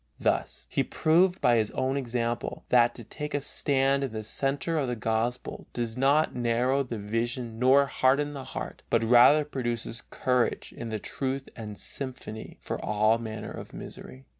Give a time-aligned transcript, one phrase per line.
[0.19, 4.79] Thus he proved by his own example that to take a stand in the center
[4.79, 10.01] of the Gospel does not narrow the vision nor harden the heart, but rather produces
[10.09, 14.25] courage in the truth and sympathy for all manner of misery.